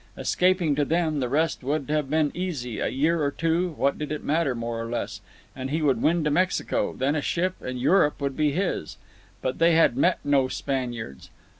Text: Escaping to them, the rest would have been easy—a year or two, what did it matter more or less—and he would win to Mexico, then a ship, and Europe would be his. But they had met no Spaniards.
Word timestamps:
Escaping 0.17 0.73
to 0.73 0.83
them, 0.83 1.19
the 1.19 1.29
rest 1.29 1.63
would 1.63 1.87
have 1.91 2.09
been 2.09 2.31
easy—a 2.33 2.87
year 2.89 3.21
or 3.23 3.29
two, 3.29 3.69
what 3.73 3.99
did 3.99 4.11
it 4.11 4.23
matter 4.23 4.55
more 4.55 4.81
or 4.81 4.89
less—and 4.89 5.69
he 5.69 5.83
would 5.83 6.01
win 6.01 6.23
to 6.23 6.31
Mexico, 6.31 6.91
then 6.95 7.15
a 7.15 7.21
ship, 7.21 7.53
and 7.61 7.79
Europe 7.79 8.19
would 8.19 8.35
be 8.35 8.51
his. 8.51 8.97
But 9.43 9.59
they 9.59 9.75
had 9.75 9.95
met 9.95 10.17
no 10.23 10.47
Spaniards. 10.47 11.29